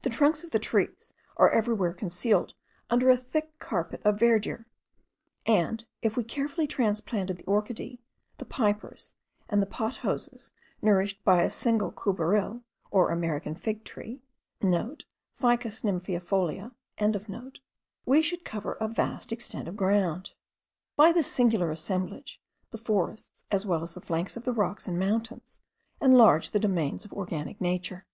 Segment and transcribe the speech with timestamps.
[0.00, 2.54] The trunks of the trees are everywhere concealed
[2.88, 4.64] under a thick carpet of verdure;
[5.44, 7.98] and if we carefully transplanted the orchideae,
[8.38, 9.14] the pipers,
[9.46, 16.72] and the pothoses, nourished by a single courbaril, or American fig tree,* (* Ficus nymphaeifolia.)
[18.06, 20.30] we should cover a vast extent of ground.
[20.96, 22.40] By this singular assemblage,
[22.70, 25.60] the forests, as well as the flanks of the rocks and mountains,
[26.00, 28.06] enlarge the domains of organic nature.